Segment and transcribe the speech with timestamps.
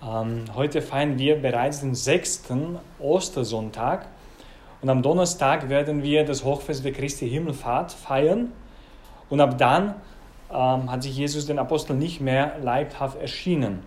[0.00, 4.06] Ähm, heute feiern wir bereits den sechsten Ostersonntag
[4.80, 8.52] und am Donnerstag werden wir das Hochfest der Christi Himmelfahrt feiern
[9.28, 9.94] und ab dann
[10.50, 13.82] ähm, hat sich Jesus den Aposteln nicht mehr leibhaft erschienen.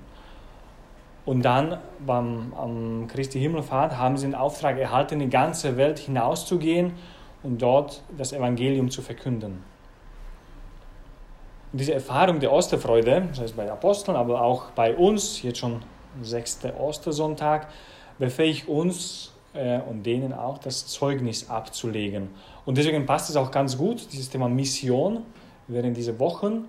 [1.23, 5.99] Und dann beim am Christi Himmelfahrt haben sie den Auftrag erhalten, in die ganze Welt
[5.99, 6.93] hinauszugehen
[7.41, 9.63] und dort das Evangelium zu verkünden.
[11.71, 15.59] Und diese Erfahrung der Osterfreude, das heißt bei den Aposteln, aber auch bei uns, jetzt
[15.59, 15.81] schon
[16.21, 17.67] sechster Ostersonntag,
[18.19, 22.29] befähigt uns äh, und denen auch das Zeugnis abzulegen.
[22.65, 25.23] Und deswegen passt es auch ganz gut, dieses Thema Mission
[25.67, 26.65] während dieser Wochen.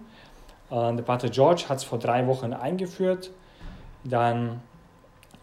[0.71, 3.31] Äh, der Pater George hat es vor drei Wochen eingeführt
[4.05, 4.61] dann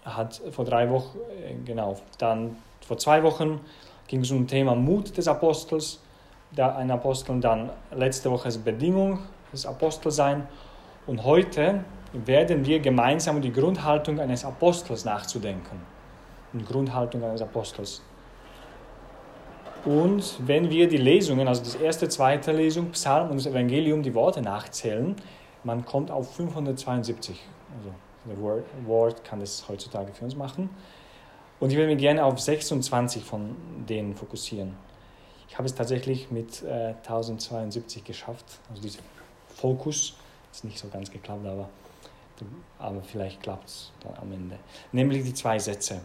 [0.04, 3.60] hat vor drei Wochen, äh, genau, dann vor zwei Wochen
[4.08, 6.00] ging es um das Thema Mut des Apostels,
[6.52, 9.20] da ein Apostel, dann letzte Woche ist Bedingung
[9.54, 10.48] des Apostelsein
[11.06, 15.82] und heute werden wir gemeinsam die Grundhaltung eines Apostels nachzudenken.
[16.54, 18.02] Die Grundhaltung eines Apostels.
[19.86, 24.14] Und wenn wir die Lesungen, also das erste, zweite Lesung, Psalm und das Evangelium, die
[24.14, 25.16] Worte nachzählen,
[25.64, 27.40] man kommt auf 572.
[27.78, 27.94] Also
[28.26, 30.70] der Word kann das heutzutage für uns machen.
[31.60, 33.56] Und ich will mich gerne auf 26 von
[33.88, 34.76] denen fokussieren.
[35.50, 38.46] Ich habe es tatsächlich mit äh, 1072 geschafft.
[38.70, 39.00] Also dieser
[39.48, 40.16] Fokus
[40.52, 41.70] ist nicht so ganz geklappt, aber,
[42.78, 44.58] aber vielleicht klappt es dann am Ende.
[44.92, 46.02] Nämlich die zwei Sätze.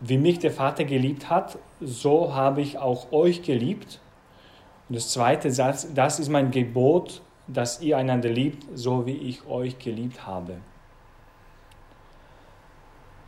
[0.00, 4.00] Wie mich der Vater geliebt hat, so habe ich auch euch geliebt.
[4.88, 9.46] Und das zweite Satz, das ist mein Gebot, dass ihr einander liebt, so wie ich
[9.46, 10.58] euch geliebt habe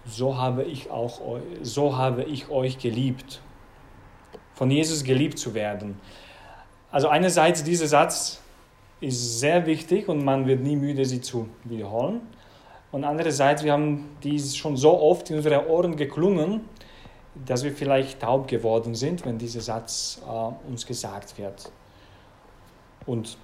[0.07, 1.21] so habe ich auch
[1.63, 3.41] so habe ich euch geliebt.
[4.55, 5.99] Von Jesus geliebt zu werden.
[6.91, 8.41] Also einerseits dieser Satz
[9.01, 12.21] ist sehr wichtig und man wird nie müde, sie zu wiederholen.
[12.93, 16.63] Und andererseits, wir haben dies schon so oft in unseren Ohren geklungen,
[17.47, 21.71] dass wir vielleicht taub geworden sind, wenn dieser Satz äh, uns gesagt wird.
[23.07, 23.39] Und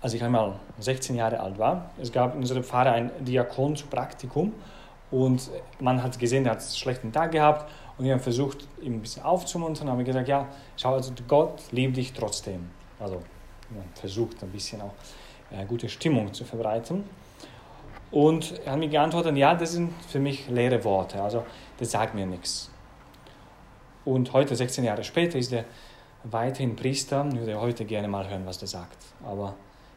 [0.00, 3.86] als ich einmal 16 Jahre alt war, es gab in unserem Pfarrer ein Diakon zu
[3.86, 4.52] Praktikum
[5.10, 5.50] und
[5.80, 9.00] man hat gesehen, er hat einen schlechten Tag gehabt und wir haben versucht, ihm ein
[9.00, 10.46] bisschen aufzumuntern, haben gesagt, ja,
[10.76, 12.68] schau, also Gott liebt dich trotzdem.
[13.00, 13.22] Also
[13.70, 14.94] man versucht ein bisschen auch
[15.50, 17.04] äh, gute Stimmung zu verbreiten.
[18.10, 21.44] Und er hat mir geantwortet, ja, das sind für mich leere Worte, also
[21.78, 22.70] das sagt mir nichts.
[24.04, 25.64] Und heute, 16 Jahre später, ist er
[26.22, 27.26] weiterhin Priester.
[27.28, 28.98] Ich würde heute gerne mal hören, was er sagt.
[29.24, 29.56] Aber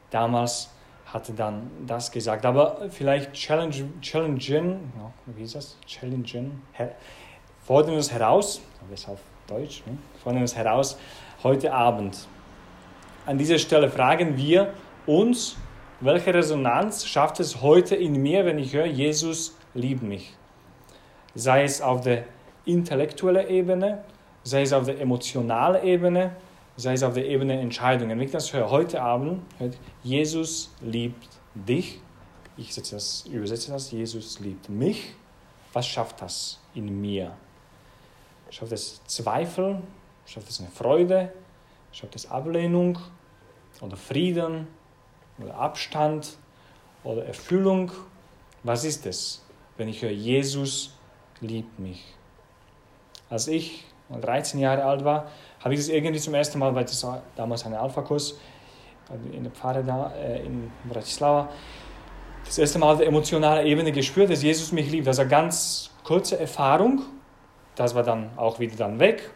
[0.10, 0.70] damals
[1.06, 2.46] hatte dann das gesagt.
[2.46, 5.78] Aber vielleicht challengen, challengen ja, wie ist das?
[5.86, 6.96] Challengen, her,
[7.62, 9.98] fordern wir es heraus, das auf Deutsch, ne?
[10.24, 10.98] fordern wir es heraus
[11.44, 12.28] heute Abend.
[13.30, 14.74] An dieser Stelle fragen wir
[15.06, 15.56] uns,
[16.00, 20.34] welche Resonanz schafft es heute in mir, wenn ich höre, Jesus liebt mich?
[21.36, 22.24] Sei es auf der
[22.66, 24.04] intellektuellen Ebene,
[24.42, 26.38] sei es auf der emotionalen Ebene,
[26.76, 28.18] sei es auf der Ebene Entscheidungen.
[28.18, 32.02] Wenn ich das höre heute Abend, hört, Jesus liebt dich.
[32.58, 35.14] Ich das, übersetze das, Jesus liebt mich.
[35.72, 37.30] Was schafft das in mir?
[38.50, 39.84] Schafft es Zweifel?
[40.26, 41.32] Schafft es eine Freude?
[41.92, 42.98] Schafft es Ablehnung?
[43.82, 44.68] Oder Frieden?
[45.42, 46.38] Oder Abstand?
[47.04, 47.92] Oder Erfüllung?
[48.64, 49.46] Was ist es,
[49.78, 50.94] wenn ich höre, Jesus
[51.40, 52.04] liebt mich?
[53.30, 55.28] Als ich 13 Jahre alt war,
[55.64, 58.36] habe ich das irgendwie zum ersten Mal, weil das war damals ein Alpha-Kurs
[59.32, 61.50] in der Pfarre da äh, in Bratislava,
[62.46, 65.08] das erste Mal auf der emotionalen Ebene gespürt, dass Jesus mich liebt.
[65.08, 67.02] Das war eine ganz kurze Erfahrung.
[67.76, 69.30] Das war dann auch wieder dann weg,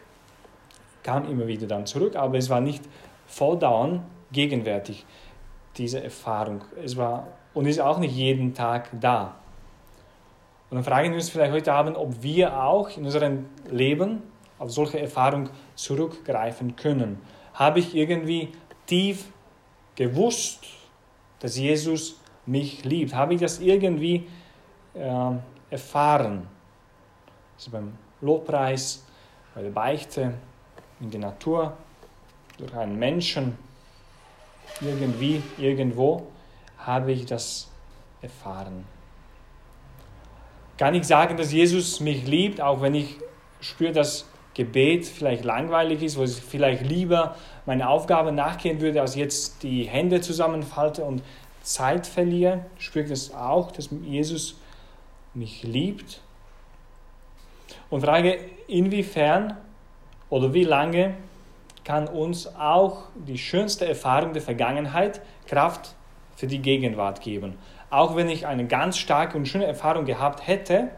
[1.02, 2.82] kam immer wieder dann zurück, aber es war nicht
[3.26, 4.02] volldown
[4.34, 5.06] gegenwärtig,
[5.78, 6.62] diese Erfahrung.
[6.84, 9.36] Es war und ist auch nicht jeden Tag da.
[10.68, 14.22] Und dann fragen wir uns vielleicht heute Abend, ob wir auch in unserem Leben
[14.58, 17.20] auf solche Erfahrung zurückgreifen können.
[17.54, 18.50] Habe ich irgendwie
[18.86, 19.26] tief
[19.94, 20.64] gewusst,
[21.38, 23.14] dass Jesus mich liebt?
[23.14, 24.26] Habe ich das irgendwie
[24.94, 25.30] äh,
[25.70, 26.48] erfahren?
[27.56, 29.06] Also beim Lobpreis,
[29.54, 30.34] bei der Beichte,
[31.00, 31.76] in der Natur,
[32.58, 33.58] durch einen Menschen,
[34.80, 36.26] irgendwie, irgendwo
[36.78, 37.70] habe ich das
[38.22, 38.84] erfahren.
[40.76, 43.16] Kann ich sagen, dass Jesus mich liebt, auch wenn ich
[43.60, 49.14] spüre, dass Gebet vielleicht langweilig ist, wo ich vielleicht lieber meine Aufgabe nachgehen würde, als
[49.14, 51.22] jetzt die Hände zusammenfalte und
[51.62, 54.60] Zeit verliere, spüre ich das auch, dass Jesus
[55.32, 56.20] mich liebt.
[57.90, 58.38] Und frage,
[58.68, 59.56] inwiefern
[60.30, 61.14] oder wie lange
[61.84, 65.94] kann uns auch die schönste Erfahrung der Vergangenheit Kraft
[66.34, 67.56] für die Gegenwart geben.
[67.90, 70.88] auch wenn ich eine ganz starke und schöne Erfahrung gehabt hätte,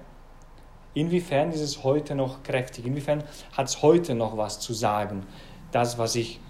[0.94, 2.86] inwiefern ist es heute noch kräftig?
[2.86, 3.22] Inwiefern
[3.54, 5.26] hat es heute noch was zu sagen?
[5.72, 6.40] Das, was ich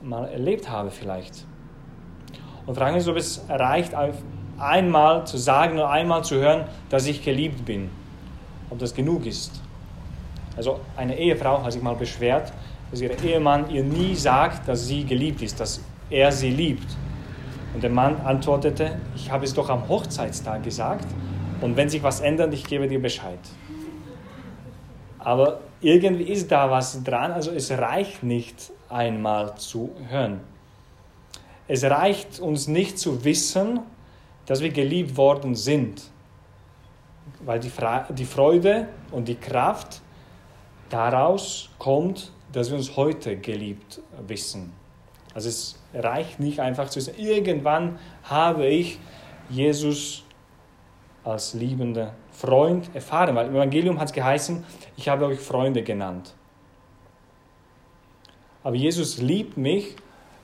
[0.00, 1.46] mal erlebt habe vielleicht.
[2.64, 3.92] Und fragen Sie, ob es reicht,
[4.58, 7.90] einmal zu sagen oder einmal zu hören, dass ich geliebt bin.
[8.70, 9.60] Ob das genug ist.
[10.56, 12.52] Also eine Ehefrau hat sich mal beschwert,
[12.92, 15.80] dass ihr Ehemann ihr nie sagt, dass sie geliebt ist, dass
[16.10, 16.86] er sie liebt.
[17.74, 21.06] Und der Mann antwortete, ich habe es doch am Hochzeitstag gesagt
[21.62, 23.38] und wenn sich was ändert, ich gebe dir Bescheid.
[25.18, 30.40] Aber irgendwie ist da was dran, also es reicht nicht einmal zu hören.
[31.66, 33.80] Es reicht uns nicht zu wissen,
[34.44, 36.02] dass wir geliebt worden sind,
[37.40, 37.70] weil die,
[38.10, 40.02] die Freude und die Kraft
[40.90, 44.72] daraus kommt, dass wir uns heute geliebt wissen.
[45.34, 48.98] Also es reicht nicht einfach zu sagen, irgendwann habe ich
[49.48, 50.24] Jesus
[51.24, 54.64] als liebender Freund erfahren, weil im Evangelium hat es geheißen,
[54.96, 56.34] ich habe euch Freunde genannt.
[58.64, 59.96] Aber Jesus liebt mich,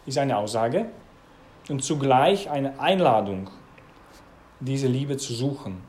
[0.06, 0.86] ist eine Aussage
[1.68, 3.50] und zugleich eine Einladung,
[4.60, 5.82] diese Liebe zu suchen.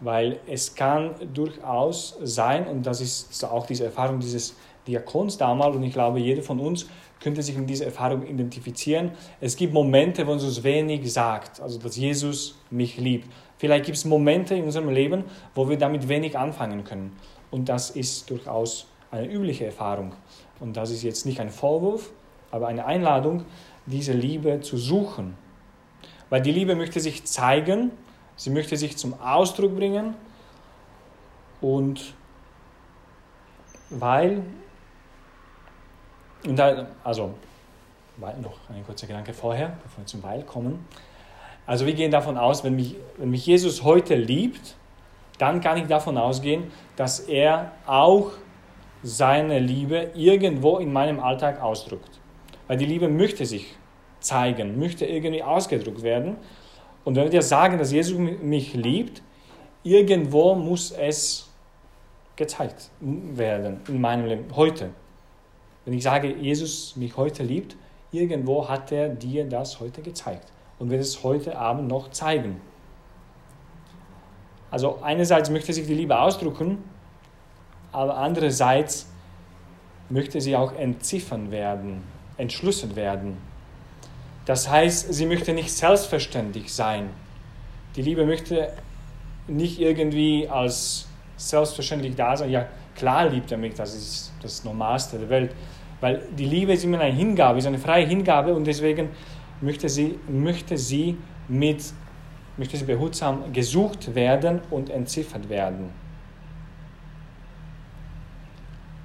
[0.00, 4.56] Weil es kann durchaus sein, und das ist auch diese Erfahrung dieses
[4.86, 6.86] Diakons damals, und ich glaube, jeder von uns
[7.20, 9.12] könnte sich in dieser Erfahrung identifizieren.
[9.40, 13.30] Es gibt Momente, wo es uns wenig sagt, also dass Jesus mich liebt.
[13.58, 15.24] Vielleicht gibt es Momente in unserem Leben,
[15.54, 17.14] wo wir damit wenig anfangen können.
[17.50, 20.14] Und das ist durchaus eine übliche Erfahrung.
[20.60, 22.10] Und das ist jetzt nicht ein Vorwurf,
[22.50, 23.44] aber eine Einladung,
[23.86, 25.34] diese Liebe zu suchen.
[26.30, 27.90] Weil die Liebe möchte sich zeigen,
[28.40, 30.14] sie möchte sich zum Ausdruck bringen
[31.60, 32.14] und
[33.90, 34.42] weil,
[36.46, 37.34] und da, also
[38.16, 40.86] noch ein kurzer Gedanke vorher, bevor wir zum Weil kommen.
[41.66, 44.74] Also wir gehen davon aus, wenn mich, wenn mich Jesus heute liebt,
[45.36, 48.30] dann kann ich davon ausgehen, dass er auch
[49.02, 52.20] seine Liebe irgendwo in meinem Alltag ausdrückt.
[52.68, 53.76] Weil die Liebe möchte sich
[54.20, 56.38] zeigen, möchte irgendwie ausgedrückt werden.
[57.04, 59.22] Und wenn wir sagen, dass Jesus mich liebt,
[59.82, 61.48] irgendwo muss es
[62.36, 64.90] gezeigt werden in meinem Leben, heute.
[65.84, 67.76] Wenn ich sage, Jesus mich heute liebt,
[68.12, 72.60] irgendwo hat er dir das heute gezeigt und wird es heute Abend noch zeigen.
[74.70, 76.78] Also einerseits möchte sich die Liebe ausdrücken,
[77.92, 79.10] aber andererseits
[80.08, 82.02] möchte sie auch entziffern werden,
[82.36, 83.36] entschlüsselt werden.
[84.44, 87.10] Das heißt, sie möchte nicht selbstverständlich sein.
[87.96, 88.72] Die Liebe möchte
[89.46, 91.06] nicht irgendwie als
[91.36, 92.50] selbstverständlich da sein.
[92.50, 95.54] Ja, klar liebt er mich, das ist das Normalste der Welt.
[96.00, 99.10] Weil die Liebe ist immer eine Hingabe, ist eine freie Hingabe und deswegen
[99.60, 101.84] möchte sie, möchte sie, mit,
[102.56, 105.90] möchte sie behutsam gesucht werden und entziffert werden.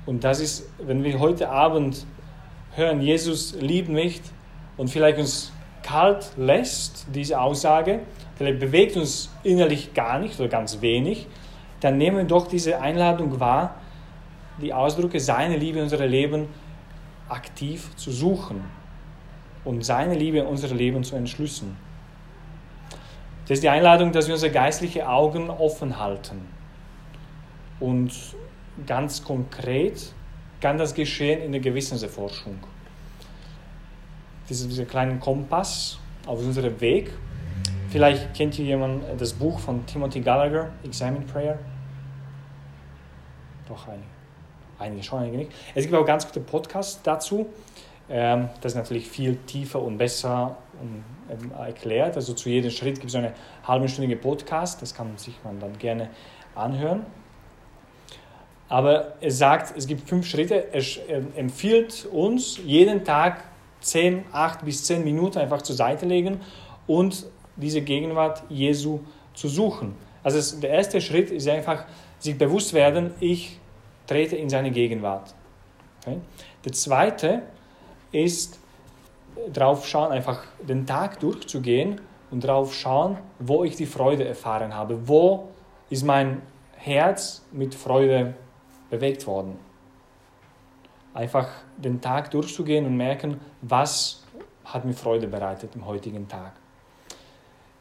[0.05, 2.05] Und das ist, wenn wir heute Abend
[2.75, 4.21] hören, Jesus liebt mich
[4.77, 5.51] und vielleicht uns
[5.83, 8.01] kalt lässt, diese Aussage,
[8.35, 11.27] vielleicht bewegt uns innerlich gar nicht oder ganz wenig,
[11.79, 13.75] dann nehmen wir doch diese Einladung wahr,
[14.61, 16.47] die Ausdrücke seiner Liebe in unserem Leben
[17.29, 18.63] aktiv zu suchen
[19.63, 21.77] und seine Liebe in unser Leben zu entschlüssen.
[23.47, 26.47] Das ist die Einladung, dass wir unsere geistlichen Augen offen halten.
[27.79, 28.11] Und
[28.87, 30.13] ganz konkret
[30.61, 32.57] kann das geschehen in der Gewissenserforschung.
[34.49, 37.11] Dieser, dieser kleine Kompass auf unserem Weg.
[37.89, 41.57] Vielleicht kennt ihr jemand das Buch von Timothy Gallagher, Examine Prayer.
[43.67, 44.15] Doch einige.
[44.77, 45.51] Einige schon, einige nicht.
[45.73, 47.47] Es gibt auch ganz gute Podcasts dazu.
[48.09, 52.15] Ähm, das ist natürlich viel tiefer und besser ähm, erklärt.
[52.15, 53.33] Also zu jedem Schritt gibt es eine
[53.65, 56.09] halbstündige Podcast, das kann sich man dann gerne
[56.53, 57.05] anhören.
[58.67, 60.73] Aber es sagt, es gibt fünf Schritte.
[60.73, 63.43] Es ähm, empfiehlt uns, jeden Tag
[63.85, 66.41] 10, 8 bis 10 Minuten einfach zur Seite legen
[66.87, 68.99] und diese Gegenwart Jesu
[69.33, 69.95] zu suchen.
[70.23, 71.85] Also es, der erste Schritt ist einfach,
[72.19, 73.59] sich bewusst werden, ich
[74.07, 75.35] trete in seine Gegenwart.
[76.01, 76.17] Okay?
[76.63, 77.43] Der zweite
[78.11, 78.59] ist,
[79.53, 82.01] drauf schauen, einfach den Tag durchzugehen
[82.31, 85.07] und drauf schauen, wo ich die Freude erfahren habe.
[85.07, 85.49] Wo
[85.89, 86.41] ist mein
[86.75, 88.33] Herz mit Freude
[88.89, 89.59] bewegt worden?
[91.15, 94.23] Einfach den Tag durchzugehen und merken, was
[94.63, 96.53] hat mir Freude bereitet im heutigen Tag.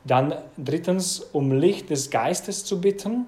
[0.05, 3.27] Dann drittens, um Licht des Geistes zu bitten.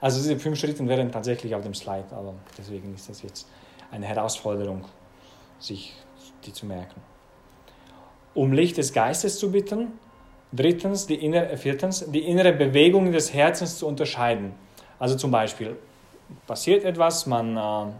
[0.00, 3.48] Also diese fünf Schritte wären tatsächlich auf dem Slide, aber deswegen ist das jetzt
[3.92, 4.84] eine Herausforderung
[5.60, 5.94] sich
[6.44, 7.00] die zu merken.
[8.34, 9.92] Um Licht des Geistes zu bitten,
[10.54, 14.52] Drittens, die innere, viertens, die innere Bewegung des Herzens zu unterscheiden.
[15.00, 15.76] Also zum Beispiel
[16.46, 17.92] passiert etwas, man äh,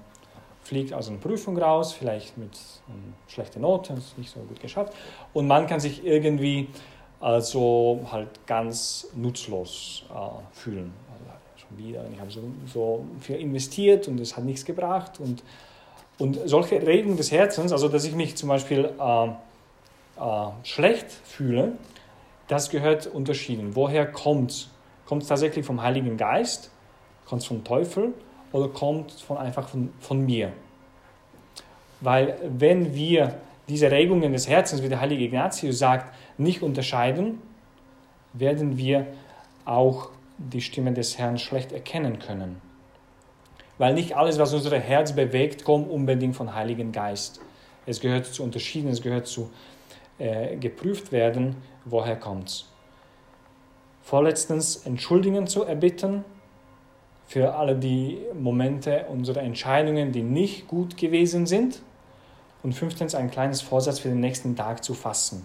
[0.64, 4.92] fliegt aus einer Prüfung raus, vielleicht mit ähm, schlechter Note, nicht so gut geschafft,
[5.33, 6.68] und man kann sich irgendwie
[7.21, 10.14] also halt ganz nutzlos äh,
[10.52, 10.92] fühlen.
[11.12, 15.42] Also schon wieder, ich habe so, so viel investiert und es hat nichts gebracht und,
[16.18, 21.73] und solche Regungen des Herzens, also dass ich mich zum Beispiel äh, äh, schlecht fühle,
[22.49, 23.75] das gehört unterschieden.
[23.75, 24.71] Woher kommt es?
[25.06, 26.71] Kommt es tatsächlich vom Heiligen Geist?
[27.26, 28.12] Kommt es vom Teufel?
[28.55, 30.53] Oder kommt von, einfach von, von mir?
[32.01, 33.35] Weil wenn wir
[33.67, 37.43] diese Regungen des Herzens, wie der heilige Ignatius sagt, nicht unterscheiden,
[38.33, 39.09] werden wir
[39.65, 42.61] auch die Stimme des Herrn schlecht erkennen können.
[43.79, 47.41] Weil nicht alles, was unser Herz bewegt, kommt unbedingt vom Heiligen Geist.
[47.87, 49.51] Es gehört zu unterschieden, es gehört zu
[50.19, 52.71] äh, geprüft werden, woher kommt es.
[54.05, 56.25] Vorletztens Entschuldigungen zu erbitten
[57.26, 61.83] für alle die Momente unserer Entscheidungen, die nicht gut gewesen sind.
[62.62, 65.45] Und fünftens ein kleines Vorsatz für den nächsten Tag zu fassen.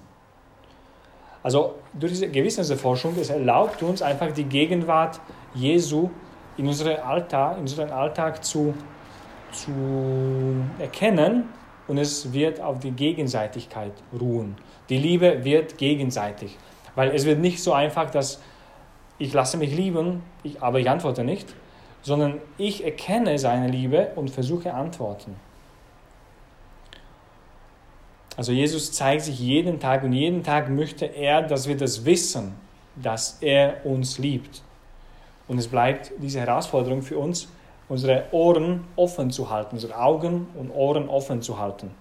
[1.43, 5.19] Also durch diese Gewissensforschung, es erlaubt uns einfach die Gegenwart
[5.53, 6.09] Jesu
[6.57, 8.73] in, unsere Alltag, in unseren Alltag zu,
[9.51, 9.71] zu
[10.79, 11.45] erkennen
[11.87, 14.57] und es wird auf die Gegenseitigkeit ruhen.
[14.89, 16.57] Die Liebe wird gegenseitig,
[16.95, 18.41] weil es wird nicht so einfach, dass
[19.17, 21.53] ich lasse mich lieben, ich, aber ich antworte nicht,
[22.01, 25.35] sondern ich erkenne seine Liebe und versuche antworten.
[28.37, 32.55] Also Jesus zeigt sich jeden Tag und jeden Tag möchte er, dass wir das wissen,
[32.95, 34.61] dass er uns liebt.
[35.47, 37.49] Und es bleibt diese Herausforderung für uns,
[37.89, 41.91] unsere Ohren offen zu halten, unsere Augen und Ohren offen zu halten.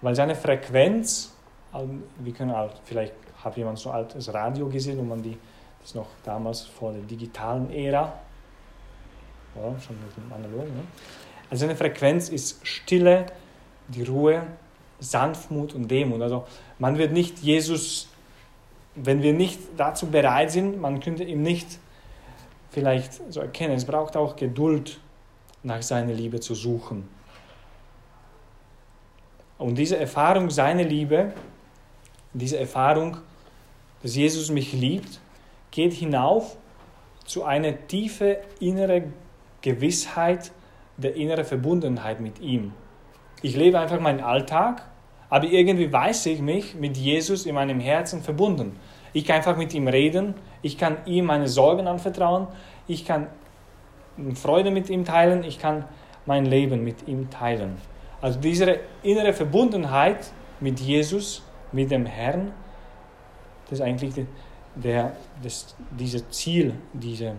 [0.00, 1.32] Weil seine Frequenz,
[1.74, 3.14] ähm, wir können halt, vielleicht
[3.44, 5.36] hat jemand so altes Radio gesehen und man die,
[5.80, 8.12] das noch damals vor der digitalen Ära,
[9.56, 10.74] ja, schon mit dem analogen.
[10.76, 10.82] Ne?
[11.50, 13.26] Also seine Frequenz ist Stille,
[13.88, 14.46] die Ruhe,
[15.00, 16.22] Sanftmut und Demut.
[16.22, 16.44] Also
[16.78, 18.08] man wird nicht Jesus,
[18.94, 21.78] wenn wir nicht dazu bereit sind, man könnte ihm nicht
[22.70, 23.74] vielleicht so erkennen.
[23.74, 24.98] Es braucht auch Geduld,
[25.62, 27.08] nach seiner Liebe zu suchen.
[29.58, 31.32] Und diese Erfahrung seiner Liebe,
[32.32, 33.18] diese Erfahrung,
[34.02, 35.20] dass Jesus mich liebt,
[35.70, 36.56] geht hinauf
[37.24, 39.12] zu einer tiefen inneren
[39.62, 40.52] Gewissheit
[40.96, 42.72] der inneren Verbundenheit mit ihm.
[43.40, 44.82] Ich lebe einfach meinen Alltag
[45.32, 48.78] aber irgendwie weiß ich mich mit Jesus in meinem Herzen verbunden.
[49.14, 52.48] Ich kann einfach mit ihm reden, ich kann ihm meine Sorgen anvertrauen,
[52.86, 53.28] ich kann
[54.34, 55.86] Freude mit ihm teilen, ich kann
[56.26, 57.78] mein Leben mit ihm teilen.
[58.20, 61.42] Also diese innere Verbundenheit mit Jesus,
[61.72, 62.52] mit dem Herrn,
[63.70, 64.26] das ist eigentlich der,
[64.74, 67.36] der, das, dieses Ziel, diese,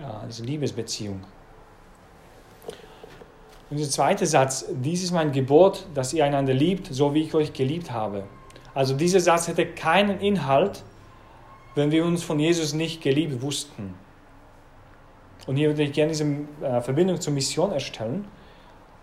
[0.00, 1.20] ja, diese Liebesbeziehung.
[3.70, 7.34] Und der zweite Satz, dies ist mein Gebot, dass ihr einander liebt, so wie ich
[7.34, 8.24] euch geliebt habe.
[8.74, 10.82] Also dieser Satz hätte keinen Inhalt,
[11.76, 13.94] wenn wir uns von Jesus nicht geliebt wussten.
[15.46, 16.24] Und hier würde ich gerne diese
[16.62, 18.26] äh, Verbindung zur Mission erstellen,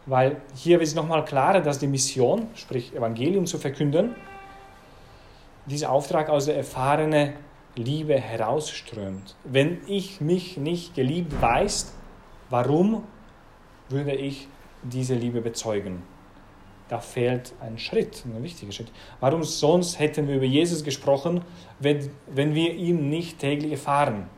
[0.05, 4.15] weil hier wird es nochmal klarer, dass die Mission, sprich Evangelium zu verkünden,
[5.65, 7.33] dieser Auftrag aus der erfahrenen
[7.75, 9.35] Liebe herausströmt.
[9.43, 11.93] Wenn ich mich nicht geliebt weiß,
[12.49, 13.03] warum
[13.89, 14.47] würde ich
[14.89, 16.03] diese Liebe bezeugen.
[16.89, 18.91] Da fehlt ein Schritt, ein wichtiger Schritt.
[19.19, 21.41] Warum sonst hätten wir über Jesus gesprochen,
[21.79, 24.29] wenn, wenn wir ihn nicht täglich erfahren?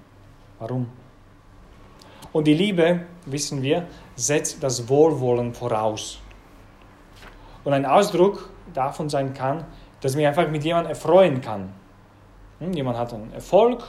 [0.58, 0.88] Warum?
[2.32, 6.20] Und die Liebe, wissen wir, setzt das Wohlwollen voraus.
[7.64, 9.66] Und ein Ausdruck davon sein kann,
[10.02, 11.74] dass mich einfach mit jemandem erfreuen kann.
[12.60, 13.84] Hm, jemand hat einen Erfolg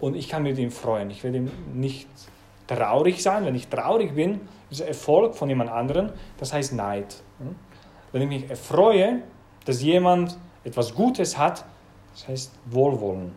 [0.00, 1.10] und ich kann mit ihm freuen.
[1.10, 2.08] Ich werde ihm nicht
[2.68, 3.44] traurig sein.
[3.44, 7.16] Wenn ich traurig bin, ist Erfolg von jemand anderem, das heißt Neid.
[7.40, 7.56] Hm?
[8.12, 9.22] Wenn ich mich erfreue,
[9.64, 11.64] dass jemand etwas Gutes hat,
[12.12, 13.32] das heißt Wohlwollen.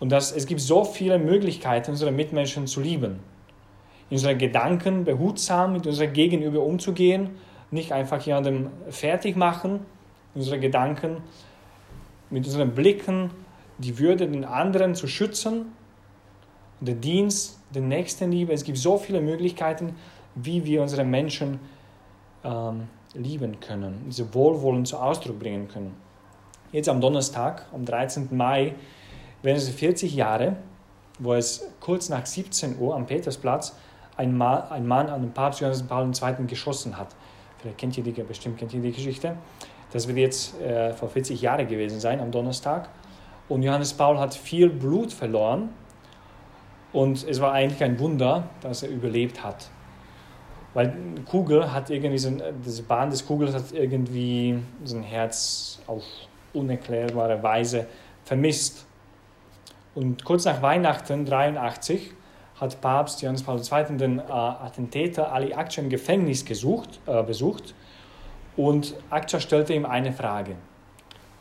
[0.00, 3.20] Und das, es gibt so viele Möglichkeiten, unsere Mitmenschen zu lieben.
[4.10, 7.30] In unseren Gedanken behutsam mit unserem Gegenüber umzugehen,
[7.70, 9.80] nicht einfach jemandem fertig machen,
[10.34, 11.18] unsere Gedanken
[12.30, 13.30] mit unseren Blicken
[13.78, 15.72] die Würde den anderen zu schützen,
[16.80, 18.52] der Dienst der Nächstenliebe.
[18.52, 19.94] Es gibt so viele Möglichkeiten,
[20.34, 21.60] wie wir unsere Menschen
[22.44, 25.94] ähm, lieben können, diese Wohlwollen zu Ausdruck bringen können.
[26.72, 28.28] Jetzt am Donnerstag, am 13.
[28.30, 28.74] Mai,
[29.42, 30.56] werden es 40 Jahre,
[31.18, 33.74] wo es kurz nach 17 Uhr am Petersplatz
[34.16, 36.46] ein, Ma ein Mann an den Papst Johannes Paul II.
[36.46, 37.14] geschossen hat.
[37.58, 39.36] Vielleicht kennt ihr die, bestimmt kennt ihr die Geschichte.
[39.92, 42.88] Das wird jetzt äh, vor 40 Jahren gewesen sein, am Donnerstag.
[43.48, 45.70] Und Johannes Paul hat viel Blut verloren.
[46.92, 49.68] Und es war eigentlich ein Wunder, dass er überlebt hat.
[50.74, 52.30] Weil Kugel hat irgendwie, so,
[52.64, 56.04] diese Bahn des Kugels hat irgendwie sein Herz auf
[56.52, 57.86] unerklärbare Weise
[58.24, 58.86] vermisst.
[59.94, 62.12] Und kurz nach Weihnachten 83
[62.60, 63.96] hat Papst Johannes Paul II.
[63.96, 67.74] den äh, Attentäter Ali Akça im Gefängnis gesucht, äh, besucht
[68.56, 70.56] und Akça stellte ihm eine Frage.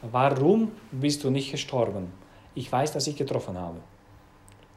[0.03, 2.13] Warum bist du nicht gestorben?
[2.53, 3.79] Ich weiß, dass ich getroffen habe.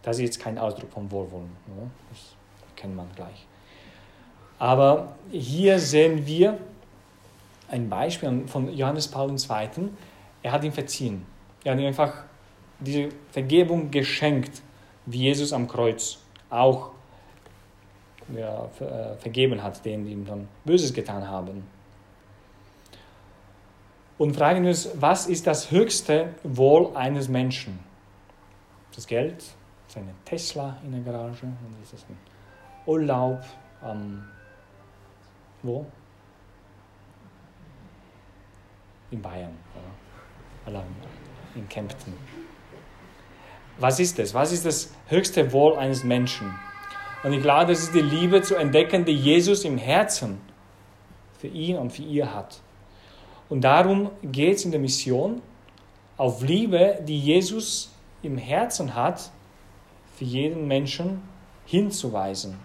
[0.03, 1.51] Das ist jetzt kein Ausdruck von Wohlwollen.
[1.67, 1.91] Ne?
[2.11, 2.35] Das
[2.77, 3.47] kennt man gleich.
[4.59, 6.59] Aber hier sehen wir
[7.69, 9.91] ein Beispiel von Johannes Paul II.
[10.43, 11.25] Er hat ihn verziehen.
[11.65, 12.25] Er hat ihm einfach
[12.79, 14.63] diese Vergebung geschenkt,
[15.07, 16.91] wie Jesus am Kreuz auch
[18.35, 21.65] ja, äh, vergeben hat, denen die ihm dann Böses getan haben.
[24.19, 27.79] Und fragen wir uns, was ist das höchste Wohl eines Menschen?
[28.95, 29.43] Das Geld,
[29.91, 32.17] seine Tesla in der Garage, und ist das ein
[32.87, 33.43] Urlaub
[33.83, 34.25] am
[35.63, 35.85] wo?
[39.11, 39.57] In Bayern,
[40.67, 40.85] oder?
[41.57, 42.15] in Kempten.
[43.79, 44.33] Was ist das?
[44.35, 46.55] Was ist das höchste Wohl eines Menschen?
[47.25, 50.41] Und ich glaube, das ist die Liebe zu entdecken, die Jesus im Herzen
[51.39, 52.61] für ihn und für ihr hat.
[53.49, 55.43] Und darum geht es in der Mission
[56.17, 57.93] auf Liebe, die Jesus
[58.23, 59.33] im Herzen hat,
[60.21, 61.23] für jeden Menschen
[61.65, 62.59] hinzuweisen.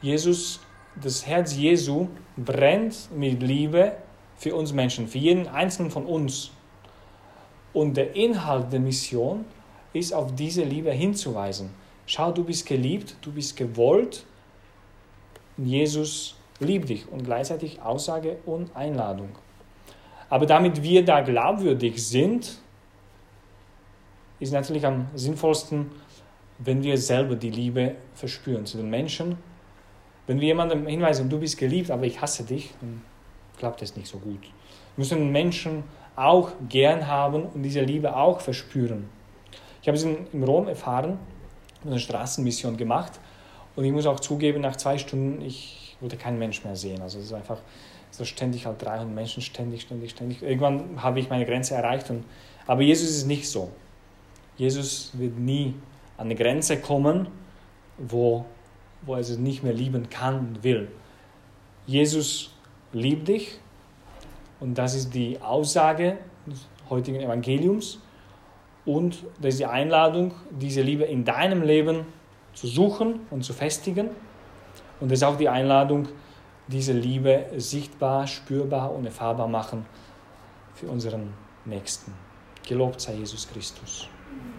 [0.00, 0.60] Jesus,
[0.96, 2.08] das Herz Jesu
[2.38, 3.92] brennt mit Liebe
[4.38, 6.52] für uns Menschen, für jeden einzelnen von uns.
[7.74, 9.44] Und der Inhalt der Mission
[9.92, 11.68] ist, auf diese Liebe hinzuweisen.
[12.06, 14.24] Schau, du bist geliebt, du bist gewollt.
[15.58, 19.36] Jesus liebt dich und gleichzeitig Aussage und Einladung.
[20.30, 22.58] Aber damit wir da glaubwürdig sind,
[24.40, 25.90] ist natürlich am sinnvollsten,
[26.58, 29.38] wenn wir selber die Liebe verspüren zu den Menschen.
[30.26, 33.02] Wenn wir jemandem hinweisen, du bist geliebt, aber ich hasse dich, dann
[33.58, 34.42] klappt das nicht so gut.
[34.42, 34.50] Wir
[34.96, 35.84] müssen Menschen
[36.16, 39.08] auch gern haben und diese Liebe auch verspüren.
[39.80, 41.18] Ich habe es in, Rom erfahren,
[41.84, 43.12] eine Straßenmission gemacht
[43.76, 47.00] und ich muss auch zugeben, nach zwei Stunden, ich wollte keinen Mensch mehr sehen.
[47.00, 47.58] Also es ist einfach
[48.10, 50.42] so ständig halt 300 Menschen, ständig, ständig, ständig.
[50.42, 52.10] Irgendwann habe ich meine Grenze erreicht.
[52.10, 52.24] Und,
[52.66, 53.70] aber Jesus ist nicht so.
[54.58, 55.74] Jesus wird nie
[56.16, 57.28] an eine Grenze kommen,
[57.96, 58.44] wo,
[59.02, 60.88] wo er es nicht mehr lieben kann und will.
[61.86, 62.50] Jesus
[62.92, 63.58] liebt dich
[64.60, 68.00] und das ist die Aussage des heutigen Evangeliums.
[68.84, 72.06] Und das ist die Einladung, diese Liebe in deinem Leben
[72.54, 74.08] zu suchen und zu festigen.
[75.00, 76.08] Und das ist auch die Einladung,
[76.66, 79.86] diese Liebe sichtbar, spürbar und erfahrbar machen
[80.74, 82.12] für unseren Nächsten.
[82.66, 84.08] Gelobt sei Jesus Christus.